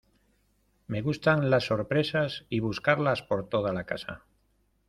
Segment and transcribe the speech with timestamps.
[0.87, 4.25] me gustan las sorpresas y buscarlas por toda la casa.